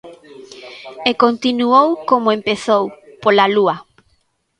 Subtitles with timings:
[1.09, 2.83] E continuou como empezou:
[3.23, 3.75] pola lúa.